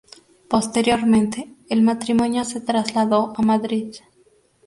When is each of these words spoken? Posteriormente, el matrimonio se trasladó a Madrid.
Posteriormente, 0.49 1.53
el 1.69 1.83
matrimonio 1.83 2.43
se 2.43 2.59
trasladó 2.59 3.33
a 3.37 3.41
Madrid. 3.43 3.97